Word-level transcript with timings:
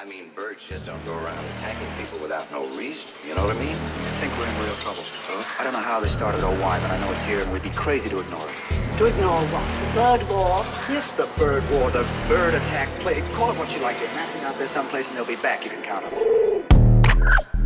I 0.00 0.06
mean, 0.06 0.30
birds 0.34 0.66
just 0.66 0.86
don't 0.86 1.04
go 1.04 1.12
around 1.12 1.44
attacking 1.56 1.86
people 1.98 2.18
without 2.20 2.50
no 2.50 2.66
reason. 2.68 3.14
You 3.28 3.34
know 3.34 3.44
what 3.44 3.54
I 3.54 3.60
mean? 3.60 3.74
I 3.74 4.04
think 4.16 4.32
we're 4.38 4.48
in 4.48 4.62
real 4.62 4.72
trouble. 4.72 5.02
Huh? 5.04 5.44
I 5.58 5.62
don't 5.62 5.74
know 5.74 5.78
how 5.78 6.00
this 6.00 6.10
started 6.10 6.42
or 6.42 6.56
why, 6.56 6.80
but 6.80 6.90
I 6.90 7.04
know 7.04 7.12
it's 7.12 7.22
here 7.22 7.38
and 7.38 7.52
we'd 7.52 7.62
be 7.62 7.68
crazy 7.68 8.08
to 8.08 8.18
ignore 8.18 8.48
it. 8.48 8.96
To 8.96 9.04
ignore 9.04 9.42
what? 9.48 9.74
The 9.74 10.00
bird 10.00 10.30
war? 10.30 10.64
Yes, 10.88 11.10
the 11.12 11.28
bird 11.36 11.68
war, 11.72 11.90
the 11.90 12.10
bird 12.28 12.54
attack 12.54 12.88
plague. 13.00 13.24
Call 13.34 13.50
it 13.50 13.58
what 13.58 13.76
you 13.76 13.82
like. 13.82 13.98
They're 13.98 14.14
massing 14.14 14.42
out 14.44 14.56
there 14.56 14.68
someplace 14.68 15.08
and 15.08 15.18
they'll 15.18 15.26
be 15.26 15.36
back. 15.36 15.66
You 15.66 15.70
can 15.70 15.82
count 15.82 16.06
on 16.06 16.12
it. 16.14 17.59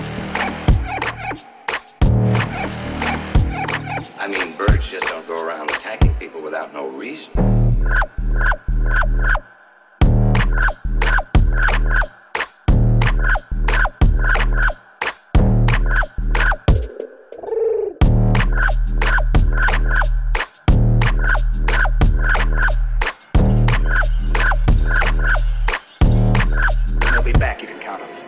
mean, 4.28 4.56
birds 4.56 4.88
just 4.88 5.08
don't 5.08 5.26
go 5.26 5.44
around 5.44 5.68
attacking 5.70 6.14
people 6.20 6.40
without 6.40 6.72
no 6.72 6.86
reason. 6.86 7.32
They'll 27.10 27.24
be 27.24 27.32
back, 27.32 27.62
you 27.62 27.66
can 27.66 27.80
count 27.80 28.02
on 28.02 28.08
it. 28.10 28.24